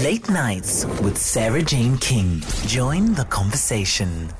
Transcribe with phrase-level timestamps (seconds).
[0.00, 2.40] Late nights with Sara Jane King.
[2.66, 4.32] Join the conversation.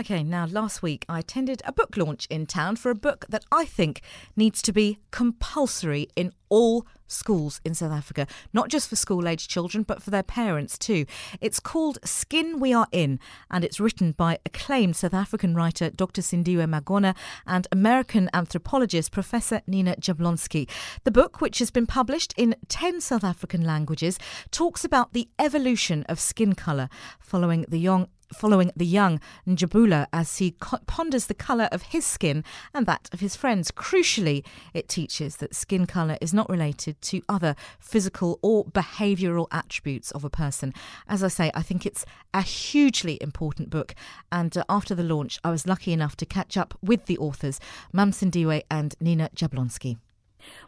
[0.00, 3.44] Okay, now last week I attended a book launch in town for a book that
[3.52, 4.00] I think
[4.34, 9.50] needs to be compulsory in all schools in South Africa, not just for school aged
[9.50, 11.04] children, but for their parents too.
[11.42, 13.20] It's called Skin We Are In,
[13.50, 16.22] and it's written by acclaimed South African writer Dr.
[16.22, 17.14] Sindiwe Magona
[17.46, 20.70] and American anthropologist Professor Nina Jablonski.
[21.04, 24.18] The book, which has been published in 10 South African languages,
[24.50, 26.88] talks about the evolution of skin colour
[27.20, 30.52] following the young following the young Njabula as he
[30.86, 33.70] ponders the colour of his skin and that of his friends.
[33.70, 40.10] Crucially, it teaches that skin colour is not related to other physical or behavioural attributes
[40.12, 40.72] of a person.
[41.08, 42.04] As I say, I think it's
[42.34, 43.94] a hugely important book.
[44.30, 47.60] And uh, after the launch, I was lucky enough to catch up with the authors,
[47.92, 49.98] Mam Sindiwe and Nina Jablonski.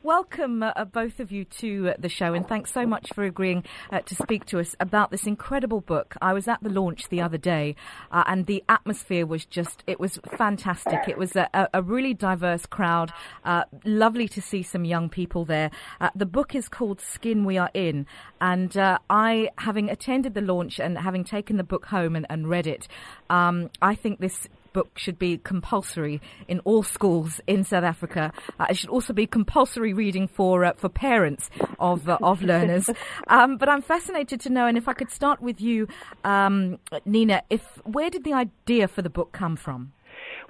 [0.03, 3.65] Welcome, uh, both of you, to uh, the show, and thanks so much for agreeing
[3.91, 6.17] uh, to speak to us about this incredible book.
[6.21, 7.77] I was at the launch the other day,
[8.11, 11.09] uh, and the atmosphere was just, it was fantastic.
[11.09, 13.13] It was a, a really diverse crowd.
[13.45, 15.71] Uh, lovely to see some young people there.
[16.15, 18.07] the book is called Skin We Are In,
[18.41, 22.67] and I, having attended the launch and having taken the book home and, and read
[22.67, 22.89] it,
[23.31, 28.31] um, I think this book should be compulsory in all schools in South Africa.
[28.61, 32.91] Uh, it should also be compulsory reading for uh, for parents of uh, of learners.
[33.29, 35.87] Um, but I'm fascinated to know, and if I could start with you,
[36.25, 39.93] um, Nina, if where did the idea for the book come from?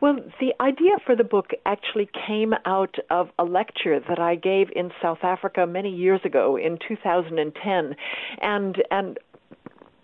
[0.00, 4.68] Well, the idea for the book actually came out of a lecture that I gave
[4.74, 7.96] in South Africa many years ago in 2010,
[8.40, 9.18] and and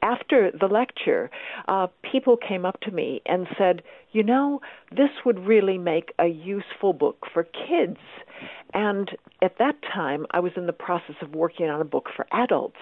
[0.02, 1.30] after the lecture,
[1.68, 6.26] uh, people came up to me and said, you know, this would really make a
[6.26, 7.98] useful book for kids.
[8.72, 9.10] And
[9.42, 12.78] at that time, I was in the process of working on a book for adults,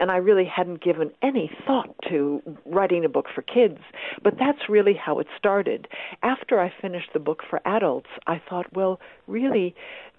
[0.00, 3.78] and I really hadn't given any thought to writing a book for kids.
[4.22, 5.88] But that's really how it started.
[6.22, 9.74] After I finished the book for adults, I thought, well, really,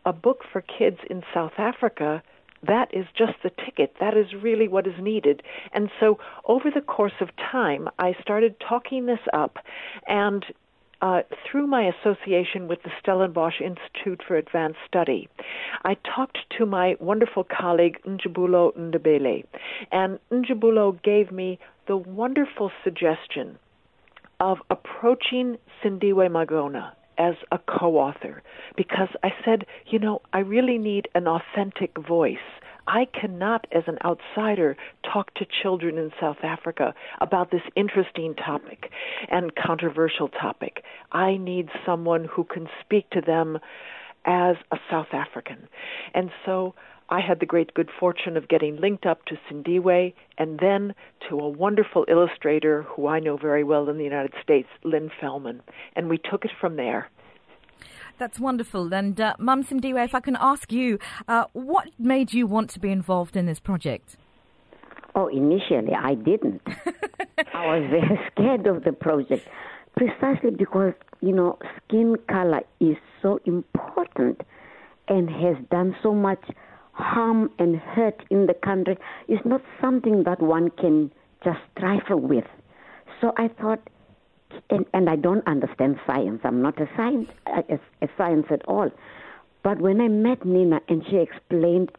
[0.06, 2.22] a book for kids in South Africa
[2.68, 3.96] that is just the ticket.
[4.00, 5.44] That is really what is needed.
[5.74, 9.58] And so over the course of time, I started talking this up
[10.08, 10.46] and
[11.02, 15.28] uh, through my association with the Stellenbosch Institute for Advanced Study,
[15.84, 19.44] I talked to my wonderful colleague Njabulo Ndebele,
[19.92, 23.60] and Njabulo gave me the wonderful suggestion
[24.40, 28.42] of approaching Sindiwe Magona as a co author
[28.76, 32.38] because I said, you know, I really need an authentic voice.
[32.86, 38.92] I cannot, as an outsider, talk to children in South Africa about this interesting topic
[39.30, 40.84] and controversial topic.
[41.12, 43.58] I need someone who can speak to them
[44.26, 45.68] as a South African.
[46.14, 46.76] And so
[47.14, 50.96] I had the great good fortune of getting linked up to Sindiwe and then
[51.30, 55.60] to a wonderful illustrator who I know very well in the United States, Lynn Fellman.
[55.96, 57.12] And we took it from there.
[58.18, 58.92] That's wonderful.
[58.92, 60.98] And uh, Mum Sindiwe, if I can ask you,
[61.28, 64.18] uh, what made you want to be involved in this project?
[65.14, 66.64] Oh, initially I didn't.
[67.54, 69.48] I was very scared of the project
[69.96, 74.42] precisely because, you know, skin color is so important
[75.08, 76.44] and has done so much
[76.94, 78.98] harm and hurt in the country.
[79.28, 81.12] is not something that one can
[81.44, 82.46] just trifle with.
[83.20, 83.82] So I thought
[84.70, 86.42] and, and I don't understand science.
[86.44, 88.92] I'm not a science a, a science at all.
[89.64, 91.92] But when I met Nina and she explained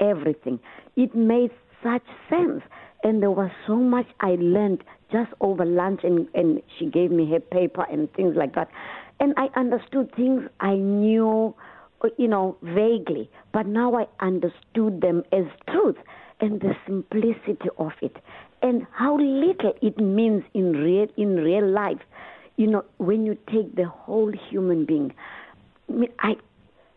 [0.00, 0.58] everything,
[0.96, 1.50] it made
[1.82, 2.62] such sense.
[3.02, 7.30] And there was so much I learned just over lunch, and, and she gave me
[7.30, 8.70] her paper and things like that.
[9.18, 11.54] And I understood things I knew,
[12.16, 15.96] you know, vaguely, but now I understood them as truth
[16.40, 18.16] and the simplicity of it
[18.62, 22.00] and how little it means in real in real life.
[22.56, 25.14] You know, when you take the whole human being,
[26.18, 26.36] I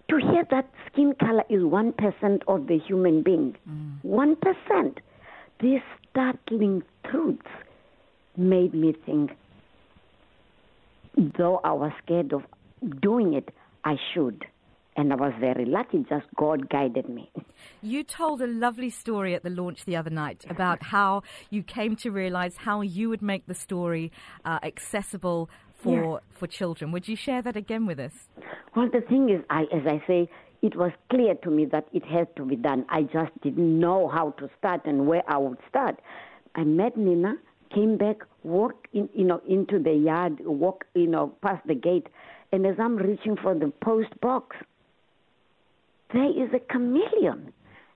[0.09, 4.03] to hear that skin color is one percent of the human being, mm.
[4.03, 4.97] one mm.
[5.59, 7.47] These startling truths
[8.35, 9.31] made me think.
[11.15, 12.43] Though I was scared of
[13.01, 13.49] doing it,
[13.85, 14.45] I should
[14.95, 16.05] and I was very lucky.
[16.09, 17.31] Just God guided me.
[17.81, 21.95] You told a lovely story at the launch the other night about how you came
[21.97, 24.11] to realize how you would make the story
[24.45, 26.91] uh, accessible for for children.
[26.91, 28.13] Would you share that again with us?
[28.75, 30.29] Well, the thing is, I, as I say,
[30.61, 32.85] it was clear to me that it had to be done.
[32.89, 35.99] I just didn't know how to start and where I would start.
[36.55, 37.35] I met Nina,
[37.73, 42.07] came back, walked in, you know, into the yard, walk, you know, past the gate,
[42.51, 44.55] and as I'm reaching for the post box,
[46.13, 47.51] there is a chameleon.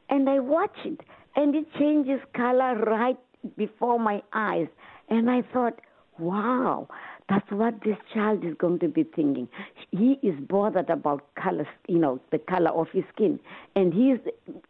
[0.09, 1.01] And I watch it.
[1.37, 3.17] and it changes color right
[3.55, 4.67] before my eyes.
[5.07, 5.79] And I thought,
[6.17, 6.87] wow,
[7.29, 9.47] that's what this child is going to be thinking.
[9.91, 13.39] He is bothered about color, you know, the color of his skin.
[13.75, 14.17] And he's,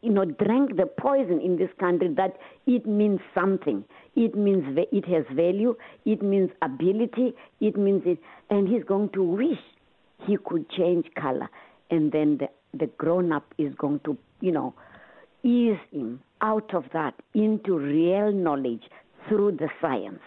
[0.01, 3.85] you know, drank the poison in this country that it means something.
[4.17, 5.75] It means it has value.
[6.05, 7.33] It means ability.
[7.61, 8.19] It means it.
[8.49, 9.59] And he's going to wish
[10.25, 11.49] he could change color.
[11.89, 14.73] And then the, the grown up is going to, you know,
[15.43, 18.83] ease him out of that into real knowledge
[19.27, 20.21] through the science.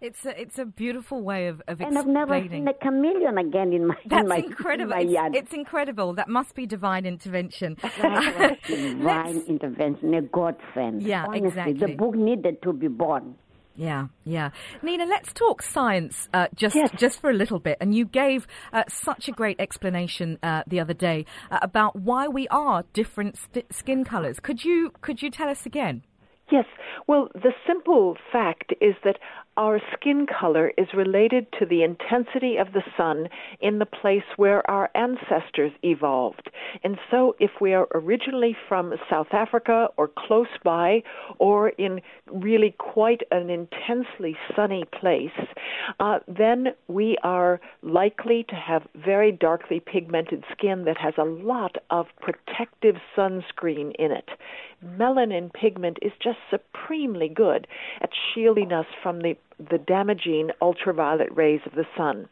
[0.00, 2.16] It's a it's a beautiful way of, of and explaining.
[2.16, 4.92] I've never seen a chameleon again in my That's in my, incredible.
[4.92, 6.12] In my it's, it's incredible.
[6.12, 7.76] That must be divine intervention.
[8.68, 11.02] Divine intervention, a godsend.
[11.02, 11.72] Yeah, Honestly, exactly.
[11.74, 13.36] The book needed to be born.
[13.76, 14.50] Yeah, yeah.
[14.82, 16.90] Nina, let's talk science uh, just Yes.
[16.96, 17.76] just for a little bit.
[17.80, 22.26] And you gave uh, such a great explanation uh, the other day uh, about why
[22.26, 24.40] we are different st- skin colours.
[24.40, 26.02] Could you could you tell us again?
[26.50, 26.64] Yes.
[27.06, 29.18] Well, the simple fact is that
[29.56, 33.28] our skin color is related to the intensity of the sun
[33.60, 36.50] in the place where our ancestors evolved.
[36.84, 41.02] And so, if we are originally from South Africa or close by,
[41.38, 42.00] or in
[42.32, 45.30] really quite an intensely sunny place,
[46.00, 51.76] uh, then we are likely to have very darkly pigmented skin that has a lot
[51.90, 54.28] of protective sunscreen in it.
[54.84, 57.66] Melanin pigment is just supremely good
[58.00, 62.28] at shielding us from the, the damaging ultraviolet rays of the sun.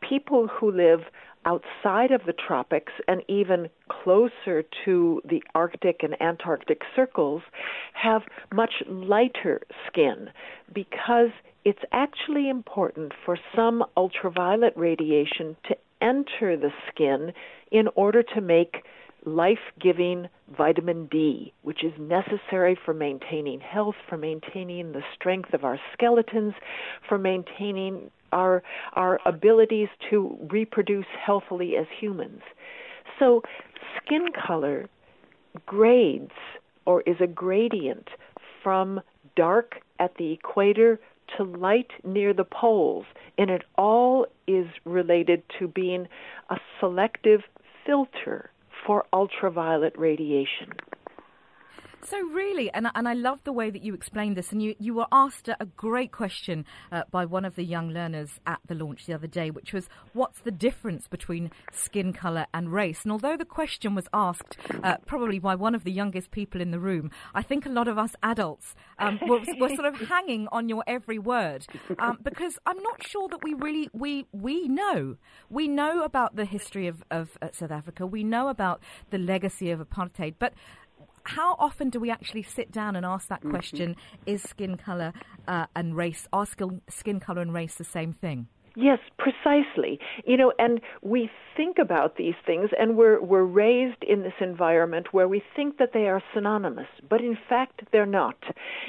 [0.00, 1.00] People who live
[1.46, 7.42] outside of the tropics and even closer to the Arctic and Antarctic circles
[7.92, 8.22] have
[8.52, 10.30] much lighter skin
[10.74, 11.30] because
[11.64, 17.32] it's actually important for some ultraviolet radiation to enter the skin
[17.70, 18.84] in order to make
[19.24, 25.64] life giving vitamin D, which is necessary for maintaining health, for maintaining the strength of
[25.64, 26.54] our skeletons,
[27.08, 28.62] for maintaining our,
[28.94, 32.42] our abilities to reproduce healthily as humans.
[33.18, 33.42] So,
[33.96, 34.88] skin color
[35.66, 36.32] grades
[36.84, 38.08] or is a gradient
[38.62, 39.00] from
[39.36, 41.00] dark at the equator
[41.36, 43.06] to light near the poles,
[43.38, 46.06] and it all is related to being
[46.50, 47.40] a selective
[47.86, 48.50] filter
[48.86, 50.72] for ultraviolet radiation.
[52.06, 54.92] So really, and and I love the way that you explained this, and you, you
[54.92, 59.06] were asked a great question uh, by one of the young learners at the launch
[59.06, 63.38] the other day, which was, "What's the difference between skin color and race?" And although
[63.38, 67.10] the question was asked uh, probably by one of the youngest people in the room,
[67.34, 70.84] I think a lot of us adults um, were, were sort of hanging on your
[70.86, 71.66] every word
[71.98, 75.16] um, because I'm not sure that we really we we know.
[75.48, 79.70] We know about the history of of uh, South Africa, we know about the legacy
[79.70, 80.52] of apartheid, but
[81.24, 85.12] how often do we actually sit down and ask that question is skin color
[85.48, 90.00] uh, and race are skin, skin color and race the same thing Yes, precisely.
[90.24, 95.08] You know, and we think about these things and we're we're raised in this environment
[95.12, 98.42] where we think that they are synonymous, but in fact they're not.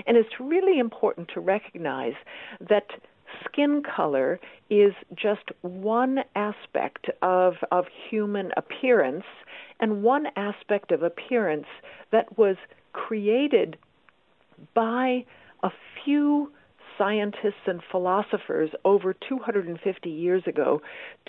[0.08, 2.16] And it's really important to recognize
[2.68, 2.88] that
[3.44, 4.40] skin color
[4.70, 9.26] is just one aspect of of human appearance
[9.80, 11.68] and one aspect of appearance
[12.12, 12.56] that was
[12.94, 13.78] created
[14.74, 15.26] by
[15.64, 15.70] a
[16.04, 16.52] few
[16.98, 20.82] scientists and philosophers over 250 years ago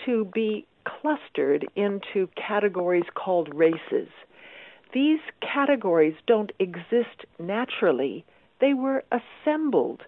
[0.05, 4.09] to be clustered into categories called races.
[4.93, 8.25] These categories don't exist naturally.
[8.61, 10.03] They were assembled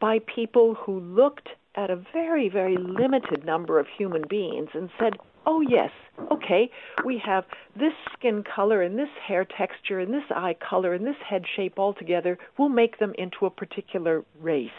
[0.00, 5.14] by people who looked at a very, very limited number of human beings and said,
[5.46, 5.90] oh, yes,
[6.30, 6.70] okay,
[7.04, 7.44] we have
[7.76, 11.78] this skin color and this hair texture and this eye color and this head shape
[11.78, 12.38] all together.
[12.58, 14.70] We'll make them into a particular race.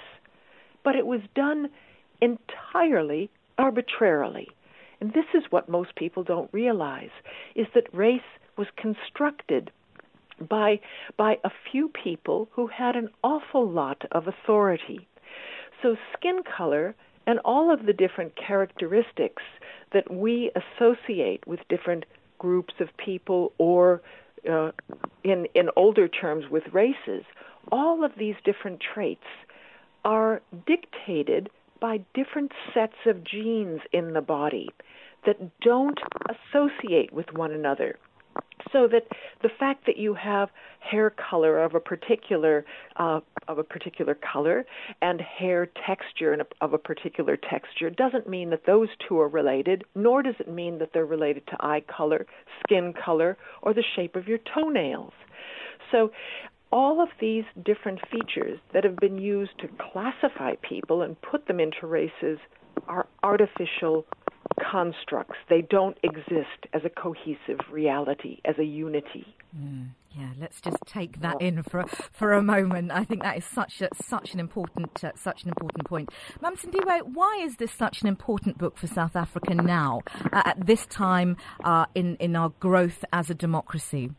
[0.83, 1.69] But it was done
[2.21, 4.47] entirely arbitrarily.
[5.01, 7.09] And this is what most people don't realize
[7.55, 8.21] is that race
[8.57, 9.71] was constructed
[10.49, 10.79] by
[11.17, 15.07] by a few people who had an awful lot of authority.
[15.81, 16.95] So skin color
[17.27, 19.43] and all of the different characteristics
[19.93, 22.05] that we associate with different
[22.37, 24.01] groups of people or
[24.49, 24.71] uh,
[25.23, 27.23] in in older terms with races,
[27.71, 29.25] all of these different traits
[30.03, 34.69] are dictated by different sets of genes in the body
[35.25, 37.97] that don't associate with one another.
[38.71, 39.03] So that
[39.41, 40.49] the fact that you have
[40.79, 42.65] hair color of a particular
[42.97, 44.65] uh, of a particular color
[45.01, 50.23] and hair texture of a particular texture doesn't mean that those two are related, nor
[50.23, 52.25] does it mean that they're related to eye color,
[52.63, 55.13] skin color, or the shape of your toenails.
[55.91, 56.11] so
[56.71, 61.59] all of these different features that have been used to classify people and put them
[61.59, 62.37] into races
[62.87, 64.05] are artificial
[64.59, 65.35] constructs.
[65.49, 69.35] They don't exist as a cohesive reality, as a unity.
[69.57, 72.91] Mm, yeah, let's just take that in for for a moment.
[72.91, 76.09] I think that is such a, such an important uh, such an important point.
[76.41, 80.01] Mam Sindiwe, why is this such an important book for South Africa now
[80.33, 84.11] uh, at this time uh, in in our growth as a democracy?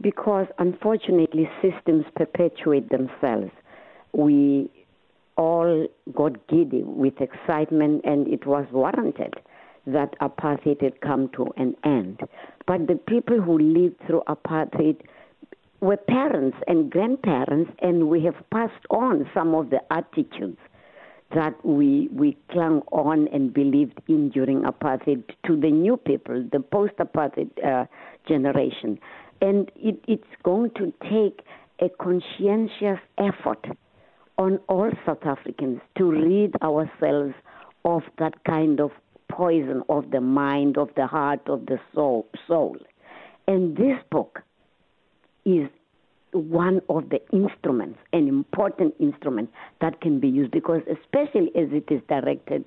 [0.00, 3.50] Because unfortunately, systems perpetuate themselves.
[4.12, 4.70] We
[5.36, 9.34] all got giddy with excitement, and it was warranted
[9.92, 12.20] that apartheid had come to an end.
[12.66, 15.00] But the people who lived through apartheid
[15.80, 20.58] were parents and grandparents, and we have passed on some of the attitudes
[21.34, 26.60] that we we clung on and believed in during apartheid to the new people, the
[26.60, 27.84] post-apartheid uh,
[28.26, 28.98] generation,
[29.40, 31.42] and it, it's going to take
[31.80, 33.66] a conscientious effort
[34.38, 37.34] on all South Africans to rid ourselves
[37.84, 38.90] of that kind of
[39.28, 42.26] poison of the mind, of the heart, of the soul.
[42.46, 42.76] soul.
[43.46, 44.42] And this book
[45.44, 45.68] is
[46.32, 51.90] one of the instruments, an important instrument that can be used because especially as it
[51.90, 52.64] is directed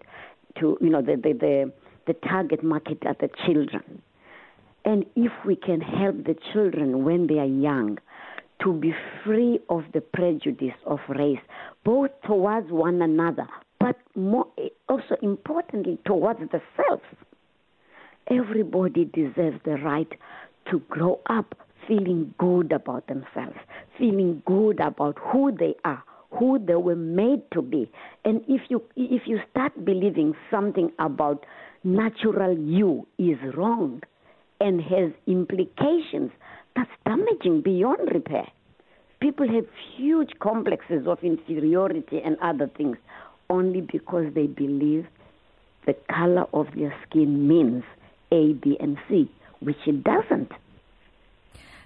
[0.59, 1.71] to, you know, the, the, the,
[2.07, 4.01] the target market are the children.
[4.83, 7.99] And if we can help the children when they are young
[8.63, 11.39] to be free of the prejudice of race,
[11.83, 13.47] both towards one another,
[13.81, 17.01] but more, eh, also importantly towards the self.
[18.29, 20.11] Everybody deserves the right
[20.69, 21.55] to grow up
[21.87, 23.57] feeling good about themselves,
[23.97, 27.91] feeling good about who they are, who they were made to be.
[28.23, 31.45] And if you if you start believing something about
[31.83, 34.01] natural you is wrong
[34.59, 36.31] and has implications
[36.75, 38.47] that's damaging beyond repair.
[39.19, 39.65] People have
[39.97, 42.97] huge complexes of inferiority and other things
[43.51, 45.05] only because they believe
[45.85, 47.83] the color of their skin means
[48.31, 49.29] A, B, and C,
[49.59, 50.51] which it doesn't.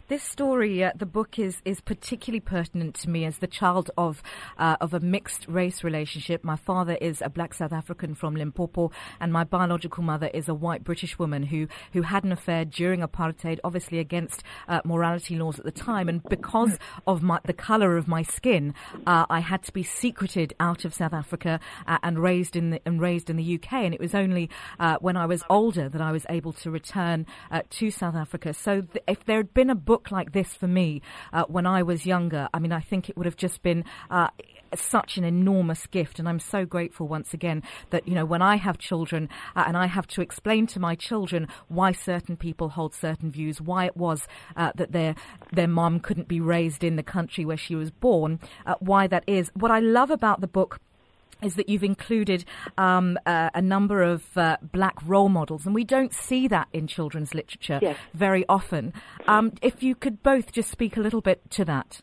[0.07, 4.21] This story, uh, the book is is particularly pertinent to me as the child of
[4.55, 6.43] uh, of a mixed race relationship.
[6.43, 10.53] My father is a black South African from Limpopo, and my biological mother is a
[10.53, 15.57] white British woman who who had an affair during apartheid, obviously against uh, morality laws
[15.57, 16.07] at the time.
[16.07, 18.75] And because of my, the color of my skin,
[19.07, 22.81] uh, I had to be secreted out of South Africa uh, and raised in the,
[22.85, 23.73] and raised in the UK.
[23.73, 27.25] And it was only uh, when I was older that I was able to return
[27.71, 28.53] to South Africa.
[28.53, 31.65] So th- if there had been a book book like this for me uh, when
[31.65, 34.27] I was younger, I mean, I think it would have just been uh,
[34.75, 36.19] such an enormous gift.
[36.19, 39.77] And I'm so grateful once again that, you know, when I have children uh, and
[39.77, 43.95] I have to explain to my children why certain people hold certain views, why it
[43.95, 45.15] was uh, that their,
[45.53, 49.23] their mom couldn't be raised in the country where she was born, uh, why that
[49.27, 49.49] is.
[49.53, 50.81] What I love about the book
[51.41, 52.45] is that you've included
[52.77, 56.87] um, uh, a number of uh, black role models, and we don't see that in
[56.87, 57.97] children's literature yes.
[58.13, 58.93] very often.
[59.27, 62.01] Um, if you could both just speak a little bit to that.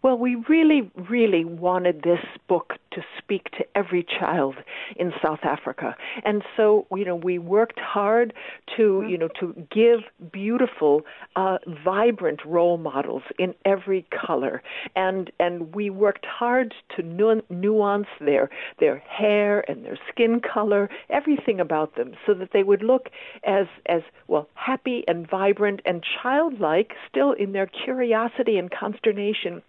[0.00, 4.54] Well, we really, really wanted this book to speak to every child
[4.94, 5.96] in South Africa.
[6.24, 8.32] And so, you know, we worked hard
[8.76, 10.00] to, you know, to give
[10.30, 11.02] beautiful,
[11.34, 14.62] uh, vibrant role models in every color.
[14.94, 20.88] And, and we worked hard to nu- nuance their, their hair and their skin color,
[21.10, 23.08] everything about them, so that they would look
[23.44, 29.60] as, as, well, happy and vibrant and childlike, still in their curiosity and consternation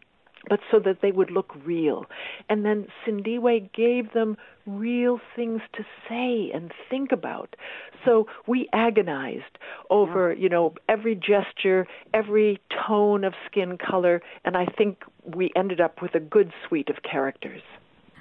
[0.47, 2.05] but so that they would look real.
[2.49, 7.55] And then Sindiwe gave them real things to say and think about.
[8.05, 9.57] So we agonized
[9.89, 15.81] over, you know, every gesture, every tone of skin color, and I think we ended
[15.81, 17.61] up with a good suite of characters.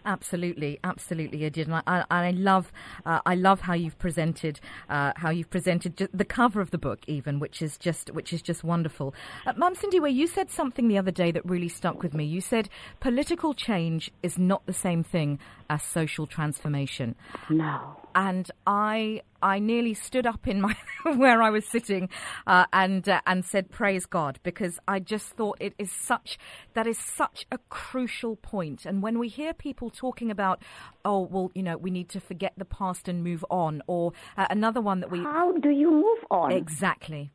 [0.08, 1.68] Absolutely, absolutely, you did.
[1.68, 2.72] And I, I love,
[3.04, 7.00] uh, I love how you've presented, uh, how you've presented the cover of the book,
[7.06, 9.14] even, which is just, which is just wonderful.
[9.46, 12.24] Uh, Mum where you said something the other day that really stuck with me.
[12.24, 15.38] You said political change is not the same thing
[15.68, 17.14] as social transformation.
[17.50, 18.00] No.
[18.14, 20.76] And I I nearly stood up in my
[21.14, 22.08] where I was sitting
[22.46, 26.38] uh, and uh, and said praise God because I just thought it is such
[26.74, 28.84] that is such a crucial point.
[28.86, 30.62] And when we hear people talking about
[31.04, 34.46] oh well you know we need to forget the past and move on or uh,
[34.50, 37.32] another one that we how do you move on exactly.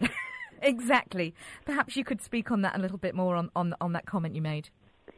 [0.62, 1.34] exactly.
[1.64, 4.34] Perhaps you could speak on that a little bit more on, on, on that comment
[4.34, 4.68] you made.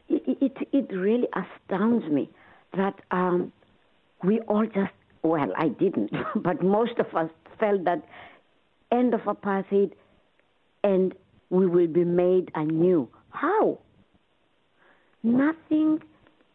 [0.07, 2.29] It, it, it really astounds me
[2.73, 3.51] that um,
[4.23, 8.03] we all just, well, I didn't, but most of us felt that
[8.91, 9.91] end of apartheid
[10.83, 11.13] and
[11.49, 13.09] we will be made anew.
[13.31, 13.79] How?
[15.23, 16.01] Nothing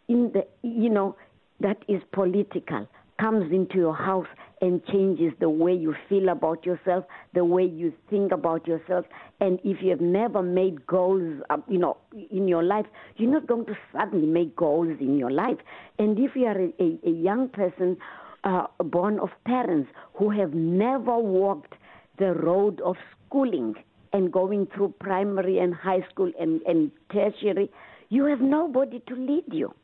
[0.09, 1.17] in the, you know,
[1.61, 2.89] that is political
[3.21, 4.27] comes into your house
[4.61, 9.05] and changes the way you feel about yourself, the way you think about yourself.
[9.41, 11.97] And if you have never made goals, uh, you know,
[12.31, 15.59] in your life, you're not going to suddenly make goals in your life.
[15.99, 17.99] And if you are a, a, a young person
[18.45, 21.75] uh, born of parents who have never walked
[22.19, 22.97] the road of
[23.27, 23.75] schooling
[24.13, 27.71] and going through primary and high school and, and tertiary,
[28.11, 29.75] you have nobody to lead you.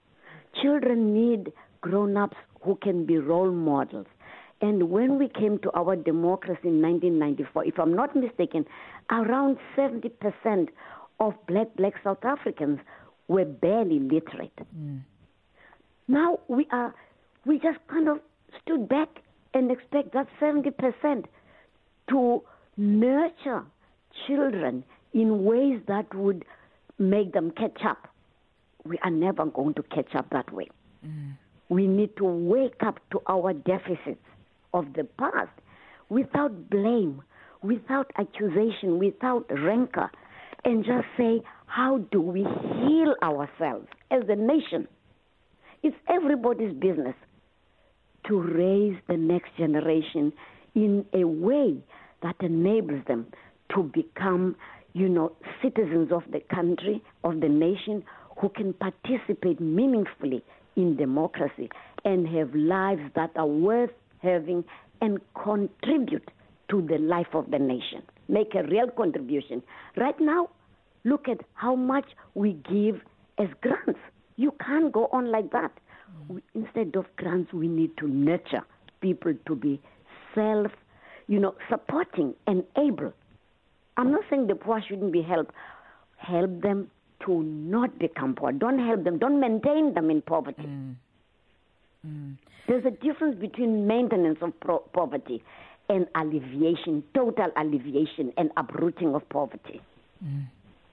[0.62, 4.06] Children need grown ups who can be role models.
[4.60, 8.66] And when we came to our democracy in 1994, if I'm not mistaken,
[9.10, 10.68] around 70%
[11.18, 12.78] of black black South Africans
[13.26, 14.58] were barely literate.
[14.76, 15.00] Mm.
[16.08, 16.94] Now we are,
[17.46, 18.18] we just kind of
[18.62, 19.08] stood back
[19.54, 21.24] and expect that 70%
[22.10, 22.42] to
[22.76, 23.64] nurture
[24.26, 26.44] children in ways that would
[26.98, 28.08] make them catch up.
[28.84, 30.68] We are never going to catch up that way.
[31.06, 31.36] Mm.
[31.68, 34.24] We need to wake up to our deficits
[34.72, 35.50] of the past
[36.08, 37.22] without blame,
[37.62, 40.10] without accusation, without rancor,
[40.64, 44.88] and just say, how do we heal ourselves as a nation?
[45.82, 47.14] It's everybody's business
[48.30, 50.32] to raise the next generation
[50.76, 51.76] in a way
[52.22, 53.26] that enables them
[53.74, 54.54] to become,
[54.92, 58.04] you know, citizens of the country, of the nation,
[58.40, 60.44] who can participate meaningfully
[60.76, 61.68] in democracy
[62.04, 63.90] and have lives that are worth
[64.22, 64.64] having
[65.00, 66.30] and contribute
[66.70, 68.00] to the life of the nation.
[68.28, 69.60] Make a real contribution.
[69.96, 70.50] Right now,
[71.04, 73.00] look at how much we give
[73.38, 73.98] as grants.
[74.36, 75.72] You can't go on like that.
[76.28, 78.62] We, instead of grants, we need to nurture
[79.00, 79.80] people to be
[80.34, 80.70] self,
[81.26, 83.12] you know, supporting and able.
[83.96, 85.52] I'm not saying the poor shouldn't be helped.
[86.16, 86.90] Help them
[87.26, 88.52] to not become poor.
[88.52, 89.18] Don't help them.
[89.18, 90.62] Don't maintain them in poverty.
[90.62, 90.94] Mm.
[92.06, 92.36] Mm.
[92.66, 95.42] There's a difference between maintenance of pro- poverty
[95.88, 99.80] and alleviation, total alleviation and uprooting of poverty.
[100.24, 100.46] Mm.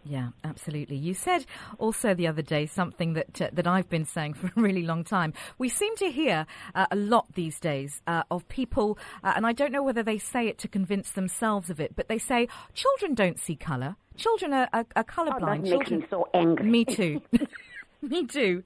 [0.09, 0.95] Yeah, absolutely.
[0.95, 1.45] You said
[1.79, 5.03] also the other day something that uh, that I've been saying for a really long
[5.03, 5.33] time.
[5.57, 9.51] We seem to hear uh, a lot these days uh, of people, uh, and I
[9.53, 13.15] don't know whether they say it to convince themselves of it, but they say children
[13.15, 13.97] don't see colour.
[14.15, 15.41] Children are, are, are colourblind.
[15.41, 15.99] Oh, that makes children...
[15.99, 16.69] me so angry.
[16.69, 17.21] Me too.
[18.01, 18.63] me too.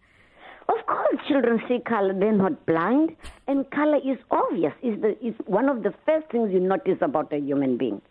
[0.70, 3.16] Of course, children see color; they're not blind,
[3.48, 4.74] and color is obvious.
[4.84, 8.02] is the is one of the first things you notice about a human being.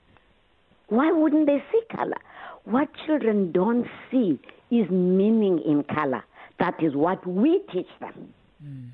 [0.89, 2.19] Why wouldn't they see color?
[2.65, 4.39] What children don't see
[4.71, 6.25] is meaning in color.
[6.59, 8.33] That is what we teach them.
[8.63, 8.91] Mm.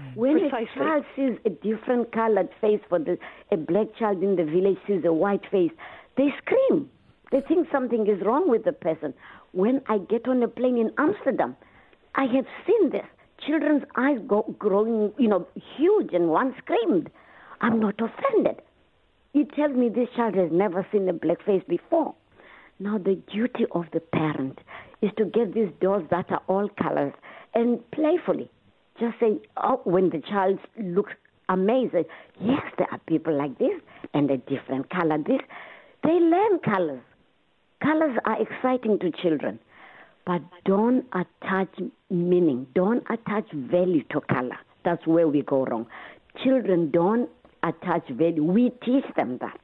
[0.00, 0.16] Mm.
[0.16, 0.66] When Precisely.
[0.74, 3.18] a child sees a different colored face for the,
[3.50, 5.72] a black child in the village sees a white face,
[6.16, 6.90] they scream.
[7.30, 9.14] They think something is wrong with the person.
[9.52, 11.56] When I get on a plane in Amsterdam,
[12.14, 13.06] I have seen this.
[13.46, 17.10] Children's eyes go growing, you know, huge, and one screamed.
[17.60, 18.62] I'm not offended.
[19.34, 22.14] It tells me this child has never seen a black face before.
[22.80, 24.58] Now, the duty of the parent
[25.02, 27.12] is to get these dolls that are all colors
[27.54, 28.50] and playfully
[29.00, 31.12] just say, oh, when the child looks
[31.48, 31.94] amazed,
[32.40, 33.80] yes, there are people like this
[34.14, 35.18] and a different color.
[35.18, 35.40] This,
[36.04, 37.02] they learn colors.
[37.82, 39.58] Colors are exciting to children,
[40.26, 41.68] but don't attach
[42.10, 44.58] meaning, don't attach value to color.
[44.84, 45.86] That's where we go wrong.
[46.42, 47.28] Children don't
[47.62, 48.42] attach value.
[48.44, 49.60] We teach them that.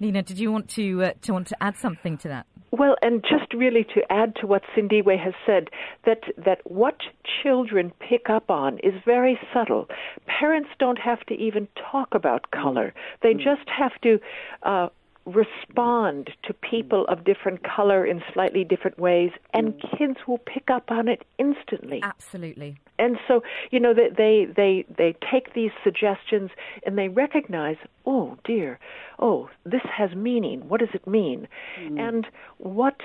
[0.00, 2.46] Nina, did you want to uh, to want to add something to that?
[2.72, 5.68] Well, and just really to add to what Sindiwe has said,
[6.06, 6.96] that that what
[7.42, 9.88] children pick up on is very subtle.
[10.26, 13.44] Parents don't have to even talk about color; they mm.
[13.44, 14.18] just have to
[14.62, 14.88] uh,
[15.26, 19.98] respond to people of different color in slightly different ways, and mm.
[19.98, 22.00] kids will pick up on it instantly.
[22.02, 22.78] Absolutely.
[22.98, 26.50] And so, you know, they they they, they take these suggestions
[26.84, 28.78] and they recognize, oh dear,
[29.18, 30.68] oh this has meaning.
[30.68, 31.48] What does it mean?
[31.80, 31.98] Mm.
[31.98, 32.26] And
[32.58, 33.00] what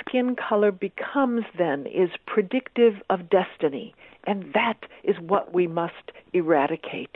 [0.00, 3.94] skin color becomes then is predictive of destiny.
[4.28, 7.14] And that is what we must eradicate.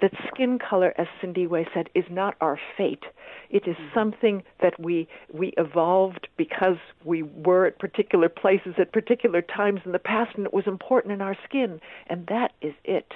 [0.00, 3.04] That skin color, as Sindiwe said, is not our fate.
[3.50, 3.94] It is mm-hmm.
[3.94, 9.92] something that we we evolved because we were at particular places at particular times in
[9.92, 13.12] the past, and it was important in our skin, and that is it.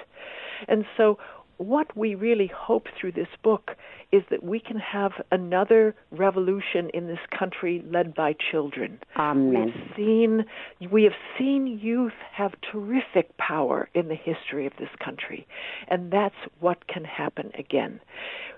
[0.67, 1.17] And so
[1.57, 3.71] what we really hope through this book
[4.11, 8.99] is that we can have another revolution in this country led by children.
[9.17, 9.65] Amen.
[9.65, 10.45] We've seen
[10.91, 15.47] we have seen youth have terrific power in the history of this country,
[15.87, 17.99] and that's what can happen again.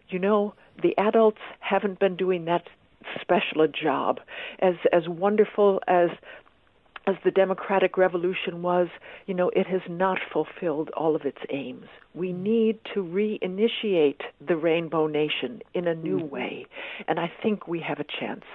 [0.09, 2.63] you know, the adults haven't been doing that
[3.21, 4.19] special a job.
[4.59, 6.09] As as wonderful as
[7.05, 8.87] as the democratic revolution was,
[9.25, 11.87] you know, it has not fulfilled all of its aims.
[12.13, 12.43] We mm-hmm.
[12.43, 16.29] need to reinitiate the Rainbow Nation in a new mm-hmm.
[16.29, 16.65] way,
[17.07, 18.45] and I think we have a chance.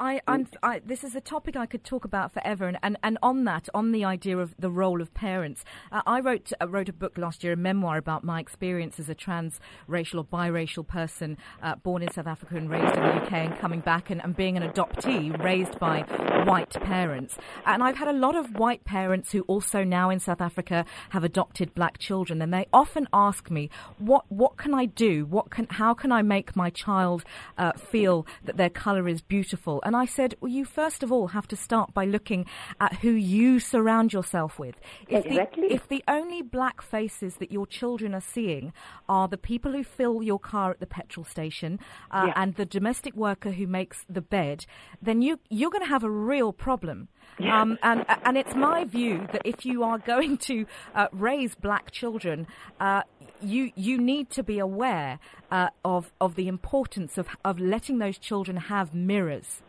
[0.00, 3.18] I, I'm, I, this is a topic I could talk about forever, and, and, and
[3.22, 6.88] on that, on the idea of the role of parents, uh, I wrote uh, wrote
[6.88, 11.36] a book last year, a memoir about my experience as a transracial or biracial person
[11.62, 14.34] uh, born in South Africa and raised in the UK, and coming back and, and
[14.34, 16.00] being an adoptee raised by
[16.46, 17.36] white parents.
[17.66, 21.24] And I've had a lot of white parents who also now in South Africa have
[21.24, 25.26] adopted black children, and they often ask me, "What what can I do?
[25.26, 27.22] What can how can I make my child
[27.58, 31.26] uh, feel that their colour is beautiful?" And I said, well, you first of all
[31.26, 32.46] have to start by looking
[32.78, 34.76] at who you surround yourself with.
[35.08, 35.66] If exactly.
[35.66, 38.72] The, if the only black faces that your children are seeing
[39.08, 41.80] are the people who fill your car at the petrol station
[42.12, 42.34] uh, yeah.
[42.36, 44.64] and the domestic worker who makes the bed,
[45.02, 47.08] then you, you're going to have a real problem.
[47.40, 47.60] Yeah.
[47.60, 51.90] Um, and and it's my view that if you are going to uh, raise black
[51.90, 52.46] children,
[52.78, 53.02] uh,
[53.40, 55.18] you you need to be aware
[55.50, 59.62] uh, of of the importance of of letting those children have mirrors.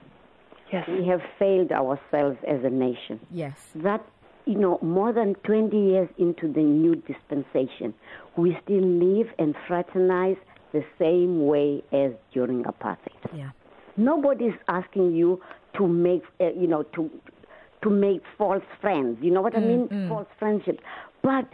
[0.71, 0.87] Yes.
[0.87, 3.19] We have failed ourselves as a nation.
[3.31, 3.57] Yes.
[3.75, 4.05] That,
[4.45, 7.93] you know, more than 20 years into the new dispensation,
[8.37, 10.37] we still live and fraternize
[10.71, 13.35] the same way as during apartheid.
[13.35, 13.49] Yeah.
[13.97, 15.41] Nobody's asking you
[15.75, 17.09] to make, uh, you know, to
[17.83, 19.17] to make false friends.
[19.21, 19.87] You know what mm, I mean?
[19.87, 20.09] Mm.
[20.09, 20.79] False friendships.
[21.23, 21.45] But,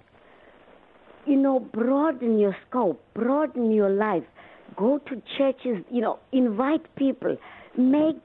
[1.26, 4.24] you know, broaden your scope, broaden your life.
[4.76, 7.38] Go to churches, you know, invite people.
[7.78, 8.18] Make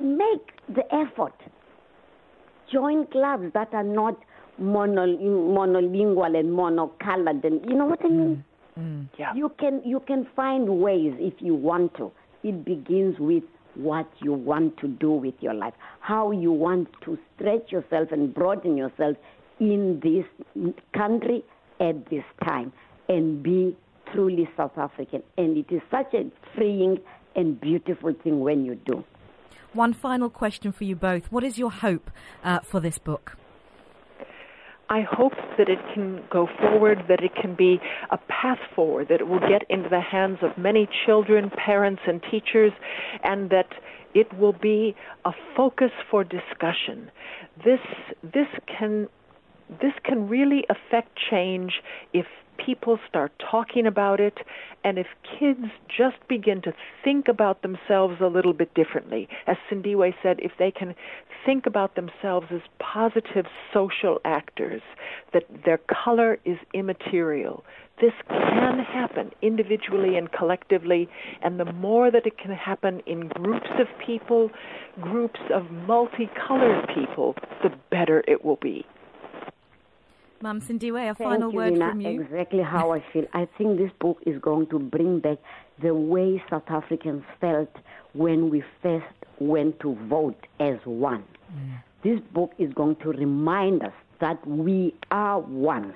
[0.00, 1.34] make the effort.
[2.72, 4.16] Join clubs that are not
[4.58, 8.44] mono, monolingual and monocolored, and you know what I mean.
[8.78, 8.82] Mm.
[8.82, 9.08] Mm.
[9.18, 9.34] Yeah.
[9.34, 12.12] You can you can find ways if you want to.
[12.42, 13.42] It begins with
[13.74, 18.32] what you want to do with your life, how you want to stretch yourself and
[18.34, 19.16] broaden yourself
[19.58, 21.44] in this country
[21.80, 22.72] at this time,
[23.08, 23.76] and be
[24.12, 25.22] truly South African.
[25.36, 26.98] And it is such a freeing
[27.36, 29.04] and beautiful thing when you do.
[29.72, 31.30] One final question for you both.
[31.30, 32.10] What is your hope
[32.42, 33.36] uh, for this book?
[34.88, 37.78] I hope that it can go forward, that it can be
[38.10, 42.20] a path forward, that it will get into the hands of many children, parents, and
[42.28, 42.72] teachers,
[43.22, 43.68] and that
[44.14, 47.12] it will be a focus for discussion.
[47.64, 47.78] This
[48.24, 49.08] this can
[49.80, 51.74] this can really affect change
[52.12, 52.26] if
[52.64, 54.38] people start talking about it,
[54.84, 55.06] and if
[55.38, 60.52] kids just begin to think about themselves a little bit differently, as Sindiwe said, if
[60.58, 60.94] they can
[61.44, 64.82] think about themselves as positive social actors,
[65.32, 67.64] that their color is immaterial.
[68.00, 71.08] This can happen individually and collectively,
[71.42, 74.50] and the more that it can happen in groups of people,
[75.00, 78.86] groups of multicolored people, the better it will be.
[80.42, 81.90] Ma'am Sindiwe, a Thank final you, word Nina.
[81.90, 82.22] from you.
[82.22, 83.26] Exactly how I feel.
[83.34, 85.36] I think this book is going to bring back
[85.82, 87.68] the way South Africans felt
[88.14, 89.04] when we first
[89.38, 91.24] went to vote as one.
[91.52, 91.82] Mm.
[92.02, 95.94] This book is going to remind us that we are one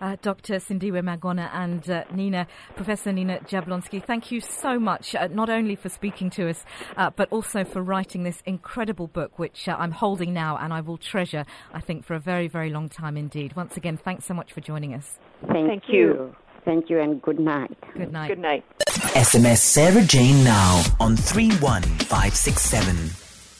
[0.00, 0.56] uh, Dr.
[0.56, 4.02] Sindiwe Magona and uh, Nina, Professor Nina Jablonski.
[4.02, 6.64] Thank you so much, uh, not only for speaking to us,
[6.96, 10.80] uh, but also for writing this incredible book, which uh, I'm holding now and I
[10.80, 13.56] will treasure, I think, for a very, very long time indeed.
[13.56, 15.18] Once again, thanks so much for joining us.
[15.46, 16.00] Thank, Thank you.
[16.00, 16.36] you.
[16.64, 17.76] Thank you and good night.
[17.94, 18.28] Good night.
[18.28, 18.64] Good night.
[18.86, 23.29] SMS Sara Jane now on 31567.